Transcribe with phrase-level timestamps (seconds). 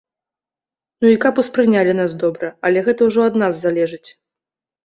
[1.03, 4.07] Ну, і каб успрынялі нас добра, але гэта ўжо ад нас залежыць.